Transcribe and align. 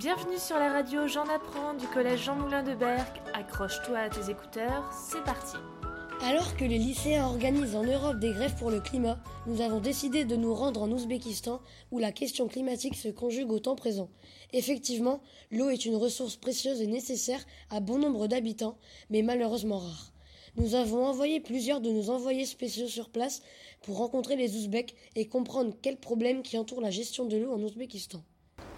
Bienvenue 0.00 0.38
sur 0.38 0.58
la 0.58 0.72
radio 0.72 1.06
J'en 1.06 1.28
apprends 1.28 1.74
du 1.74 1.86
collège 1.86 2.24
Jean 2.24 2.34
Moulin 2.34 2.62
de 2.62 2.74
Berck. 2.74 3.20
Accroche-toi 3.34 3.98
à 3.98 4.08
tes 4.08 4.30
écouteurs, 4.30 4.90
c'est 4.94 5.22
parti. 5.24 5.58
Alors 6.22 6.56
que 6.56 6.64
les 6.64 6.78
lycéens 6.78 7.26
organisent 7.26 7.76
en 7.76 7.84
Europe 7.84 8.18
des 8.18 8.32
grèves 8.32 8.56
pour 8.56 8.70
le 8.70 8.80
climat, 8.80 9.22
nous 9.46 9.60
avons 9.60 9.78
décidé 9.78 10.24
de 10.24 10.36
nous 10.36 10.54
rendre 10.54 10.80
en 10.80 10.90
Ouzbékistan 10.90 11.60
où 11.90 11.98
la 11.98 12.12
question 12.12 12.48
climatique 12.48 12.96
se 12.96 13.08
conjugue 13.08 13.52
au 13.52 13.58
temps 13.58 13.76
présent. 13.76 14.08
Effectivement, 14.54 15.20
l'eau 15.50 15.68
est 15.68 15.84
une 15.84 15.96
ressource 15.96 16.36
précieuse 16.36 16.80
et 16.80 16.86
nécessaire 16.86 17.44
à 17.68 17.80
bon 17.80 17.98
nombre 17.98 18.26
d'habitants, 18.26 18.78
mais 19.10 19.20
malheureusement 19.20 19.80
rare. 19.80 20.14
Nous 20.56 20.76
avons 20.76 21.04
envoyé 21.04 21.40
plusieurs 21.40 21.82
de 21.82 21.90
nos 21.90 22.08
envoyés 22.08 22.46
spéciaux 22.46 22.88
sur 22.88 23.10
place 23.10 23.42
pour 23.82 23.98
rencontrer 23.98 24.36
les 24.36 24.56
Ouzbeks 24.56 24.94
et 25.14 25.28
comprendre 25.28 25.76
quels 25.82 26.00
problèmes 26.00 26.40
qui 26.40 26.56
entourent 26.56 26.80
la 26.80 26.90
gestion 26.90 27.26
de 27.26 27.36
l'eau 27.36 27.52
en 27.52 27.60
Ouzbékistan. 27.60 28.22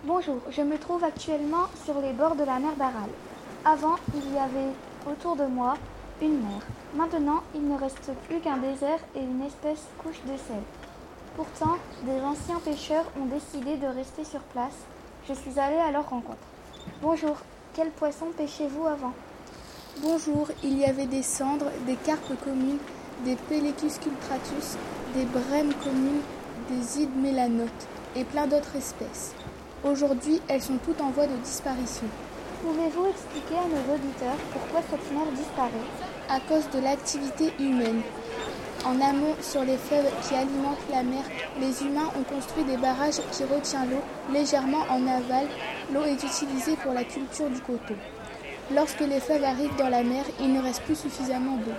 Bonjour, 0.05 0.41
je 0.51 0.63
me 0.63 0.79
trouve 0.79 1.05
actuellement 1.05 1.69
sur 1.85 2.01
les 2.01 2.13
bords 2.13 2.35
de 2.35 2.43
la 2.43 2.59
mer 2.59 2.75
d'Aral. 2.77 3.09
Avant, 3.65 3.95
il 4.17 4.35
y 4.35 4.37
avait 4.37 4.73
autour 5.09 5.37
de 5.37 5.45
moi 5.45 5.75
une 6.21 6.41
mer. 6.41 6.61
Maintenant, 6.97 7.45
il 7.55 7.69
ne 7.69 7.79
reste 7.79 8.11
plus 8.27 8.41
qu'un 8.41 8.57
désert 8.57 8.99
et 9.15 9.21
une 9.21 9.43
espèce 9.43 9.85
couche 10.03 10.21
de 10.25 10.37
sel. 10.37 10.61
Pourtant, 11.37 11.77
des 12.03 12.21
anciens 12.21 12.59
pêcheurs 12.65 13.05
ont 13.17 13.27
décidé 13.27 13.77
de 13.77 13.87
rester 13.87 14.25
sur 14.25 14.41
place. 14.41 14.75
Je 15.29 15.35
suis 15.35 15.57
allée 15.61 15.77
à 15.77 15.93
leur 15.93 16.11
rencontre. 16.11 16.49
Bonjour, 17.01 17.37
quel 17.73 17.91
poisson 17.91 18.27
pêchez-vous 18.37 18.89
avant? 18.89 19.13
Bonjour, 19.99 20.49
il 20.65 20.79
y 20.79 20.85
avait 20.85 21.07
des 21.07 21.23
cendres, 21.23 21.71
des 21.87 21.95
carpes 21.95 22.35
communes, 22.43 22.81
des 23.25 23.37
Pelecus 23.37 24.01
cultratus, 24.01 24.77
des 25.15 25.27
brèmes 25.27 25.75
communes, 25.75 26.23
des 26.71 27.03
ides 27.03 27.17
mélanotes 27.17 27.87
et 28.17 28.25
plein 28.25 28.49
d'autres 28.49 28.75
espèces. 28.75 29.33
Aujourd'hui, 29.85 30.41
elles 30.47 30.63
sont 30.63 30.79
toutes 30.85 31.01
en 31.01 31.11
voie 31.11 31.27
de 31.27 31.35
disparition. 31.43 32.07
Pouvez-vous 32.63 33.07
expliquer 33.07 33.57
à 33.57 33.67
nos 33.67 33.95
auditeurs 33.95 34.39
pourquoi 34.53 34.81
cette 34.89 35.13
mer 35.13 35.27
disparaît 35.35 35.91
À 36.29 36.39
cause 36.39 36.71
de 36.71 36.79
l'activité 36.85 37.53
humaine. 37.59 38.01
En 38.85 39.01
amont, 39.01 39.35
sur 39.41 39.65
les 39.65 39.77
fleuves 39.77 40.09
qui 40.23 40.37
alimentent 40.37 40.89
la 40.89 41.03
mer, 41.03 41.25
les 41.61 41.83
humains 41.83 42.11
ont 42.17 42.23
construit 42.23 42.63
des 42.63 42.77
barrages 42.77 43.21
qui 43.33 43.43
retiennent 43.43 43.91
l'eau. 43.91 44.33
Légèrement 44.33 44.85
en 44.89 45.05
aval, 45.05 45.49
l'eau 45.93 46.05
est 46.05 46.23
utilisée 46.23 46.77
pour 46.77 46.93
la 46.93 47.03
culture 47.03 47.51
du 47.51 47.61
coton. 47.61 47.97
Lorsque 48.73 49.01
les 49.01 49.19
fleuves 49.19 49.43
arrivent 49.43 49.77
dans 49.79 49.89
la 49.89 50.05
mer, 50.05 50.25
il 50.39 50.53
ne 50.53 50.63
reste 50.63 50.83
plus 50.83 50.95
suffisamment 50.97 51.57
d'eau. 51.57 51.75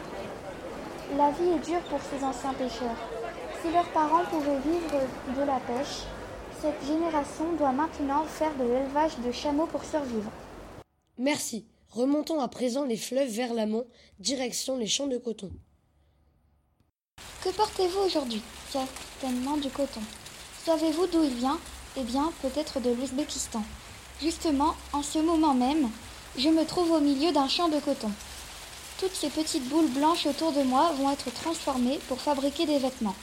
La 1.18 1.32
vie 1.32 1.56
est 1.56 1.66
dure 1.66 1.82
pour 1.90 2.00
ces 2.02 2.22
anciens 2.22 2.54
pêcheurs. 2.54 3.00
Si 3.62 3.72
leurs 3.72 3.88
parents 3.90 4.26
pouvaient 4.30 4.60
vivre 4.66 5.00
de 5.38 5.48
la 5.48 5.60
pêche, 5.62 6.04
cette 6.64 6.88
génération 6.88 7.52
doit 7.60 7.74
maintenant 7.74 8.24
faire 8.24 8.56
de 8.56 8.64
l'élevage 8.64 9.18
de 9.18 9.34
chameaux 9.34 9.66
pour 9.66 9.84
survivre. 9.84 10.32
Merci. 11.18 11.66
Remontons 11.90 12.40
à 12.40 12.48
présent 12.48 12.86
les 12.86 12.96
fleuves 12.96 13.28
vers 13.28 13.54
l'amont, 13.54 13.86
direction 14.20 14.78
les 14.78 14.88
champs 14.88 15.08
de 15.08 15.18
coton. 15.18 15.52
Que 17.44 17.50
portez-vous 17.50 18.00
aujourd'hui? 18.00 18.42
Certainement 18.72 19.58
du 19.58 19.70
coton. 19.70 20.00
Savez-vous 20.64 21.08
d'où 21.08 21.24
il 21.24 21.34
vient? 21.34 21.60
Eh 21.98 22.04
bien, 22.04 22.32
peut-être 22.42 22.80
de 22.80 22.92
l'Ouzbékistan. 22.92 23.62
Justement, 24.22 24.74
en 24.94 25.04
ce 25.04 25.20
moment 25.20 25.54
même, 25.54 25.90
je 26.38 26.48
me 26.48 26.66
trouve 26.66 26.92
au 26.92 27.02
milieu 27.02 27.34
d'un 27.34 27.50
champ 27.50 27.68
de 27.68 27.80
coton. 27.80 28.12
Toutes 29.00 29.14
ces 29.14 29.30
petites 29.30 29.68
boules 29.68 29.90
blanches 29.90 30.28
autour 30.28 30.54
de 30.54 30.64
moi 30.64 30.94
vont 30.94 31.12
être 31.12 31.30
transformées 31.34 32.00
pour 32.08 32.22
fabriquer 32.22 32.66
des 32.66 32.80
vêtements. 32.80 33.16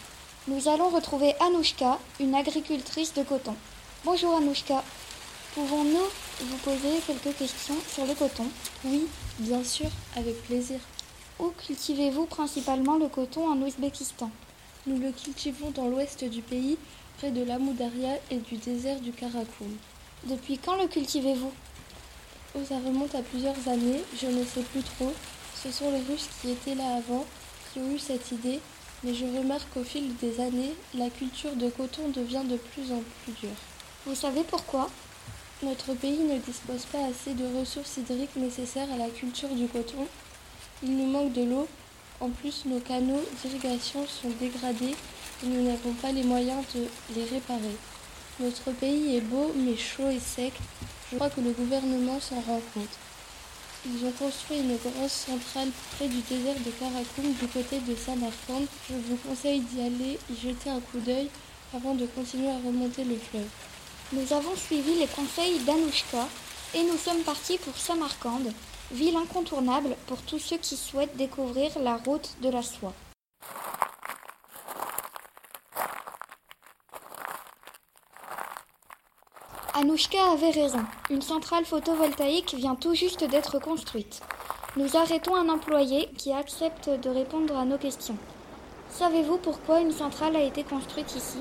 Nous 0.48 0.68
allons 0.68 0.88
retrouver 0.88 1.34
Anouchka, 1.38 1.98
une 2.18 2.34
agricultrice 2.34 3.12
de 3.12 3.22
coton. 3.22 3.54
Bonjour 4.06 4.34
Anouchka. 4.34 4.82
Pouvons-nous 5.54 6.46
vous 6.46 6.56
poser 6.64 6.98
quelques 7.06 7.36
questions 7.36 7.74
sur 7.86 8.06
le 8.06 8.14
coton? 8.14 8.46
Oui, 8.86 9.06
bien 9.38 9.62
sûr, 9.62 9.88
avec 10.16 10.42
plaisir. 10.44 10.78
Où 11.38 11.50
cultivez-vous 11.66 12.24
principalement 12.24 12.96
le 12.96 13.08
coton 13.08 13.52
en 13.52 13.60
Ouzbékistan? 13.60 14.30
Nous 14.86 14.98
le 14.98 15.12
cultivons 15.12 15.72
dans 15.72 15.88
l'ouest 15.88 16.24
du 16.24 16.40
pays, 16.40 16.78
près 17.18 17.30
de 17.30 17.44
l'Amoudaria 17.44 18.16
et 18.30 18.38
du 18.38 18.56
désert 18.56 19.00
du 19.00 19.12
Karakoum. 19.12 19.76
Depuis 20.24 20.56
quand 20.56 20.76
le 20.76 20.88
cultivez-vous? 20.88 21.52
Oh, 22.54 22.60
ça 22.66 22.76
remonte 22.76 23.14
à 23.14 23.20
plusieurs 23.20 23.68
années, 23.68 24.02
je 24.18 24.26
ne 24.26 24.42
sais 24.46 24.62
plus 24.62 24.82
trop. 24.82 25.12
Ce 25.62 25.70
sont 25.70 25.90
les 25.90 26.00
Russes 26.10 26.30
qui 26.40 26.50
étaient 26.50 26.76
là 26.76 26.96
avant 26.96 27.26
qui 27.72 27.80
ont 27.80 27.90
eu 27.92 27.98
cette 27.98 28.32
idée, 28.32 28.58
mais 29.02 29.14
je 29.14 29.24
remarque 29.24 29.68
qu'au 29.72 29.84
fil 29.84 30.14
des 30.16 30.40
années, 30.40 30.74
la 30.94 31.08
culture 31.10 31.54
de 31.56 31.70
coton 31.70 32.08
devient 32.08 32.42
de 32.44 32.56
plus 32.56 32.92
en 32.92 33.02
plus 33.22 33.32
dure. 33.40 33.56
Vous 34.06 34.14
savez 34.14 34.42
pourquoi? 34.42 34.90
Notre 35.62 35.94
pays 35.94 36.18
ne 36.18 36.38
dispose 36.38 36.86
pas 36.86 37.04
assez 37.06 37.34
de 37.34 37.44
ressources 37.58 37.98
hydriques 37.98 38.36
nécessaires 38.36 38.90
à 38.92 38.96
la 38.96 39.08
culture 39.08 39.50
du 39.50 39.66
coton. 39.66 40.06
Il 40.82 40.96
nous 40.96 41.06
manque 41.06 41.32
de 41.32 41.42
l'eau. 41.42 41.68
En 42.20 42.28
plus, 42.30 42.64
nos 42.66 42.80
canaux 42.80 43.22
d'irrigation 43.42 44.06
sont 44.06 44.30
dégradés 44.40 44.94
et 45.42 45.46
nous 45.46 45.62
n'avons 45.62 45.92
pas 45.94 46.12
les 46.12 46.22
moyens 46.22 46.64
de 46.74 46.86
les 47.14 47.24
réparer. 47.24 47.76
Notre 48.38 48.70
pays 48.72 49.16
est 49.16 49.22
beau 49.22 49.52
mais 49.56 49.76
chaud 49.76 50.08
et 50.08 50.18
sec. 50.18 50.52
Je 51.10 51.16
crois 51.16 51.30
que 51.30 51.40
le 51.40 51.50
gouvernement 51.50 52.20
s'en 52.20 52.40
rend 52.40 52.60
compte. 52.74 52.98
Ils 53.86 54.04
ont 54.04 54.12
construit 54.12 54.58
une 54.58 54.76
grosse 54.76 55.26
centrale 55.26 55.70
près 55.96 56.06
du 56.06 56.20
désert 56.20 56.56
de 56.66 56.70
Karakoum 56.70 57.32
du 57.32 57.46
côté 57.46 57.78
de 57.80 57.94
Samarkand. 57.96 58.66
Je 58.90 58.94
vous 58.94 59.16
conseille 59.26 59.60
d'y 59.60 59.80
aller 59.80 60.18
y 60.30 60.36
jeter 60.36 60.68
un 60.68 60.80
coup 60.80 60.98
d'œil 60.98 61.30
avant 61.74 61.94
de 61.94 62.04
continuer 62.04 62.50
à 62.50 62.56
remonter 62.56 63.04
le 63.04 63.16
fleuve. 63.16 63.48
Nous 64.12 64.32
avons 64.34 64.54
suivi 64.54 64.96
les 64.98 65.06
conseils 65.06 65.60
d'Anouchka 65.60 66.28
et 66.74 66.82
nous 66.82 66.98
sommes 66.98 67.22
partis 67.22 67.56
pour 67.56 67.74
Samarkand, 67.74 68.42
ville 68.92 69.16
incontournable 69.16 69.96
pour 70.06 70.20
tous 70.22 70.38
ceux 70.38 70.58
qui 70.58 70.76
souhaitent 70.76 71.16
découvrir 71.16 71.70
la 71.78 71.96
route 71.96 72.36
de 72.42 72.50
la 72.50 72.62
soie. 72.62 72.92
Anouchka 79.80 80.32
avait 80.32 80.50
raison. 80.50 80.84
Une 81.08 81.22
centrale 81.22 81.64
photovoltaïque 81.64 82.52
vient 82.54 82.74
tout 82.74 82.94
juste 82.94 83.24
d'être 83.24 83.58
construite. 83.58 84.20
Nous 84.76 84.94
arrêtons 84.94 85.34
un 85.34 85.48
employé 85.48 86.10
qui 86.18 86.34
accepte 86.34 86.90
de 86.90 87.08
répondre 87.08 87.56
à 87.56 87.64
nos 87.64 87.78
questions. 87.78 88.18
Savez-vous 88.90 89.38
pourquoi 89.38 89.80
une 89.80 89.92
centrale 89.92 90.36
a 90.36 90.42
été 90.42 90.64
construite 90.64 91.16
ici? 91.16 91.38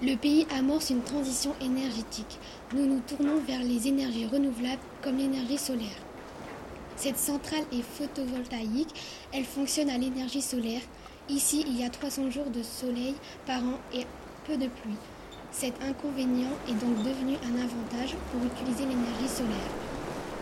Le 0.00 0.14
pays 0.14 0.46
amorce 0.56 0.90
une 0.90 1.02
transition 1.02 1.56
énergétique. 1.60 2.38
Nous 2.72 2.86
nous 2.86 3.00
tournons 3.00 3.40
vers 3.48 3.64
les 3.64 3.88
énergies 3.88 4.28
renouvelables 4.28 4.82
comme 5.02 5.16
l'énergie 5.16 5.58
solaire. 5.58 5.98
Cette 6.94 7.18
centrale 7.18 7.64
est 7.72 7.82
photovoltaïque, 7.82 8.94
elle 9.32 9.44
fonctionne 9.44 9.90
à 9.90 9.98
l'énergie 9.98 10.42
solaire. 10.42 10.82
Ici, 11.28 11.64
il 11.66 11.80
y 11.80 11.84
a 11.84 11.90
300 11.90 12.30
jours 12.30 12.50
de 12.50 12.62
soleil 12.62 13.16
par 13.44 13.58
an 13.58 13.80
et 13.92 14.06
peu 14.46 14.56
de 14.56 14.68
pluie. 14.68 14.94
Cet 15.52 15.82
inconvénient 15.82 16.50
est 16.66 16.72
donc 16.72 16.96
devenu 17.04 17.36
un 17.44 17.62
avantage 17.62 18.16
pour 18.32 18.42
utiliser 18.42 18.86
l'énergie 18.86 19.28
solaire. 19.28 19.70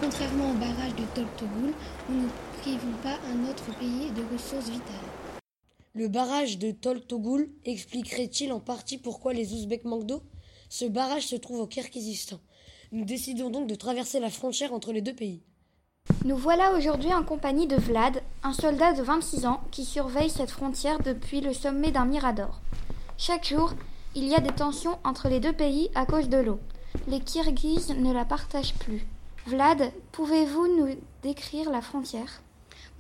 Contrairement 0.01 0.53
au 0.53 0.55
barrage 0.55 0.95
de 0.95 1.05
Toltogoul, 1.15 1.75
nous 2.09 2.23
ne 2.23 2.29
privons 2.61 2.97
pas 3.03 3.19
un 3.29 3.51
autre 3.51 3.77
pays 3.79 4.11
de 4.13 4.23
ressources 4.33 4.71
vitales. 4.71 5.11
Le 5.95 6.07
barrage 6.07 6.59
de 6.59 6.71
Toltogoul 6.71 7.51
expliquerait-il 7.65 8.53
en 8.53 8.61
partie 8.61 8.99
pourquoi 8.99 9.33
les 9.35 9.53
Ouzbeks 9.53 9.85
manquent 9.85 10.07
d'eau? 10.07 10.23
Ce 10.69 10.85
barrage 10.85 11.27
se 11.27 11.37
trouve 11.37 11.61
au 11.61 11.67
Kirghizistan. 11.67 12.39
Nous 12.93 13.05
décidons 13.05 13.51
donc 13.51 13.67
de 13.67 13.75
traverser 13.75 14.21
la 14.21 14.31
frontière 14.31 14.73
entre 14.73 14.93
les 14.93 15.03
deux 15.03 15.15
pays. 15.15 15.43
Nous 16.25 16.37
voilà 16.37 16.73
aujourd'hui 16.73 17.13
en 17.13 17.25
compagnie 17.25 17.67
de 17.67 17.77
Vlad, 17.77 18.23
un 18.45 18.53
soldat 18.53 18.93
de 18.93 19.03
26 19.03 19.47
ans 19.47 19.61
qui 19.73 19.85
surveille 19.85 20.31
cette 20.31 20.51
frontière 20.51 21.01
depuis 21.01 21.41
le 21.41 21.53
sommet 21.53 21.91
d'un 21.91 22.05
mirador. 22.05 22.61
Chaque 23.19 23.47
jour, 23.47 23.75
il 24.17 24.27
y 24.27 24.35
a 24.35 24.41
des 24.41 24.53
tensions 24.53 24.99
entre 25.05 25.29
les 25.29 25.41
deux 25.41 25.53
pays 25.53 25.89
à 25.95 26.05
cause 26.05 26.29
de 26.29 26.39
l'eau. 26.39 26.59
Les 27.09 27.21
Kirghizes 27.21 27.95
ne 27.97 28.13
la 28.13 28.25
partagent 28.25 28.75
plus. 28.75 29.07
Vlad, 29.47 29.93
pouvez-vous 30.13 30.67
nous 30.77 30.97
décrire 31.23 31.71
la 31.71 31.81
frontière? 31.81 32.43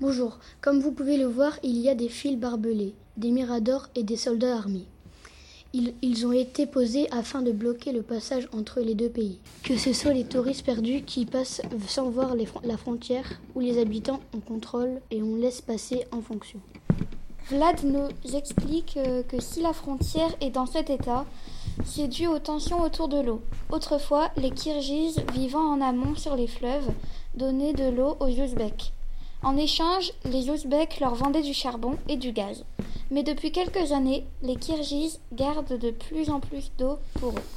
Bonjour. 0.01 0.39
Comme 0.61 0.81
vous 0.81 0.93
pouvez 0.93 1.17
le 1.17 1.27
voir, 1.27 1.59
il 1.63 1.79
y 1.79 1.89
a 1.89 1.95
des 1.95 2.09
fils 2.09 2.39
barbelés, 2.39 2.95
des 3.17 3.33
miradors 3.33 3.89
et 3.95 4.05
des 4.05 4.17
soldats 4.17 4.57
armés. 4.57 4.87
Ils, 5.73 6.27
ont 6.27 6.33
été 6.33 6.67
posés 6.67 7.09
afin 7.13 7.43
de 7.43 7.53
bloquer 7.53 7.93
le 7.93 8.03
passage 8.03 8.49
entre 8.53 8.81
les 8.81 8.97
deux 8.97 9.09
pays. 9.09 9.39
Que 9.63 9.77
ce 9.77 9.93
soit 9.93 10.13
les 10.13 10.25
touristes 10.25 10.67
perdus 10.67 11.03
qui 11.03 11.27
passent 11.27 11.63
sans 11.87 12.11
voir 12.11 12.35
la 12.65 12.77
frontière 12.77 13.41
ou 13.55 13.61
les 13.61 13.79
habitants, 13.79 14.21
on 14.35 14.41
contrôle 14.41 15.01
et 15.13 15.23
on 15.23 15.37
laisse 15.37 15.61
passer 15.61 16.07
en 16.11 16.23
fonction. 16.23 16.61
Vlad 17.51 17.83
nous 17.83 18.09
explique 18.33 18.97
que 19.29 19.41
si 19.41 19.61
la 19.61 19.73
frontière 19.73 20.33
est 20.41 20.51
dans 20.51 20.67
cet 20.67 20.89
état, 20.89 21.27
c'est 21.85 22.07
dû 22.07 22.29
aux 22.29 22.39
tensions 22.39 22.81
autour 22.81 23.09
de 23.09 23.21
l'eau. 23.21 23.43
Autrefois, 23.73 24.31
les 24.37 24.53
Kirghizes 24.53 25.19
vivant 25.33 25.65
en 25.73 25.81
amont 25.81 26.15
sur 26.15 26.37
les 26.37 26.47
fleuves 26.47 26.89
donnaient 27.35 27.73
de 27.73 27.91
l'eau 27.91 28.17
aux 28.21 28.29
Ouzbeks. 28.29 28.93
En 29.43 29.57
échange, 29.57 30.13
les 30.27 30.49
Ouzbeks 30.49 31.01
leur 31.01 31.17
vendaient 31.17 31.43
du 31.43 31.53
charbon 31.53 31.97
et 32.09 32.17
du 32.17 32.31
gaz. 32.31 32.65
Mais 33.11 33.25
depuis 33.25 33.51
quelques 33.51 33.91
années, 33.91 34.25
les 34.43 34.55
Kirghizes 34.55 35.19
gardent 35.33 35.77
de 35.77 35.91
plus 35.91 36.31
en 36.31 36.39
plus 36.39 36.71
d'eau 36.79 36.99
pour 37.15 37.31
eux. 37.31 37.49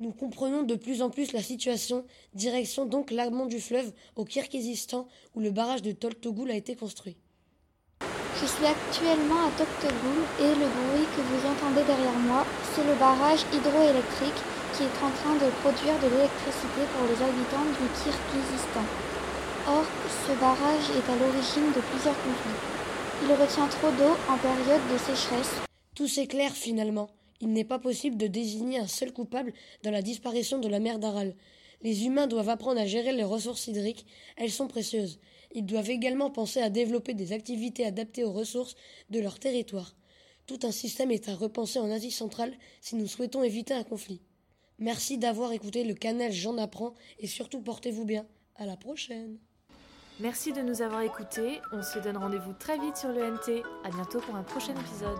Nous 0.00 0.12
comprenons 0.12 0.64
de 0.64 0.74
plus 0.74 1.00
en 1.00 1.08
plus 1.08 1.32
la 1.32 1.42
situation, 1.42 2.04
direction 2.34 2.84
donc 2.84 3.10
l'amont 3.10 3.46
du 3.46 3.58
fleuve 3.58 3.90
au 4.16 4.26
Kirghizistan 4.26 5.08
où 5.34 5.40
le 5.40 5.50
barrage 5.50 5.80
de 5.80 5.92
Toltogoul 5.92 6.50
a 6.50 6.56
été 6.56 6.76
construit. 6.76 7.16
Je 8.40 8.46
suis 8.46 8.64
actuellement 8.64 9.44
à 9.44 9.50
Toktogoul 9.52 10.24
et 10.40 10.54
le 10.56 10.64
bruit 10.64 11.04
que 11.12 11.20
vous 11.20 11.44
entendez 11.44 11.84
derrière 11.84 12.16
moi, 12.24 12.46
c'est 12.72 12.84
le 12.88 12.94
barrage 12.94 13.44
hydroélectrique 13.52 14.40
qui 14.72 14.84
est 14.84 14.98
en 15.04 15.12
train 15.12 15.34
de 15.36 15.52
produire 15.60 16.00
de 16.00 16.08
l'électricité 16.08 16.88
pour 16.96 17.04
les 17.04 17.20
habitants 17.20 17.68
du 17.68 17.84
Kirghizistan. 18.00 18.80
Or, 19.68 19.84
ce 20.24 20.32
barrage 20.40 20.88
est 20.96 21.04
à 21.12 21.16
l'origine 21.20 21.68
de 21.76 21.84
plusieurs 21.92 22.16
conflits. 22.16 22.64
Il 23.28 23.32
retient 23.36 23.68
trop 23.68 23.90
d'eau 23.90 24.16
en 24.32 24.38
période 24.38 24.88
de 24.90 24.96
sécheresse. 24.96 25.60
Tout 25.94 26.08
s'éclaire 26.08 26.52
finalement. 26.52 27.10
Il 27.42 27.52
n'est 27.52 27.64
pas 27.64 27.78
possible 27.78 28.16
de 28.16 28.26
désigner 28.26 28.78
un 28.78 28.86
seul 28.86 29.12
coupable 29.12 29.52
dans 29.82 29.90
la 29.90 30.00
disparition 30.00 30.58
de 30.58 30.68
la 30.68 30.80
mer 30.80 30.98
d'Aral. 30.98 31.34
Les 31.82 32.06
humains 32.06 32.26
doivent 32.26 32.48
apprendre 32.48 32.80
à 32.80 32.86
gérer 32.86 33.12
les 33.12 33.24
ressources 33.24 33.66
hydriques, 33.66 34.06
elles 34.38 34.50
sont 34.50 34.66
précieuses. 34.66 35.18
Ils 35.52 35.66
doivent 35.66 35.90
également 35.90 36.30
penser 36.30 36.60
à 36.60 36.70
développer 36.70 37.14
des 37.14 37.32
activités 37.32 37.84
adaptées 37.84 38.24
aux 38.24 38.32
ressources 38.32 38.76
de 39.10 39.20
leur 39.20 39.38
territoire. 39.38 39.96
Tout 40.46 40.60
un 40.62 40.72
système 40.72 41.10
est 41.10 41.28
à 41.28 41.34
repenser 41.34 41.78
en 41.78 41.90
Asie 41.90 42.10
centrale 42.10 42.54
si 42.80 42.96
nous 42.96 43.06
souhaitons 43.06 43.42
éviter 43.42 43.74
un 43.74 43.84
conflit. 43.84 44.20
Merci 44.78 45.18
d'avoir 45.18 45.52
écouté 45.52 45.84
le 45.84 45.94
canal 45.94 46.32
J'en 46.32 46.56
apprends 46.58 46.94
et 47.18 47.26
surtout 47.26 47.60
portez-vous 47.60 48.04
bien. 48.04 48.26
À 48.56 48.66
la 48.66 48.76
prochaine. 48.76 49.38
Merci 50.20 50.52
de 50.52 50.60
nous 50.60 50.82
avoir 50.82 51.00
écoutés. 51.00 51.60
On 51.72 51.82
se 51.82 51.98
donne 51.98 52.18
rendez-vous 52.18 52.52
très 52.52 52.78
vite 52.78 52.96
sur 52.96 53.08
le 53.08 53.30
NT. 53.30 53.62
À 53.84 53.90
bientôt 53.90 54.20
pour 54.20 54.34
un 54.34 54.42
prochain 54.42 54.74
épisode. 54.74 55.18